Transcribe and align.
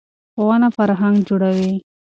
ښوونه 0.33 0.67
فرهنګ 0.75 1.15
جوړوي. 1.29 1.73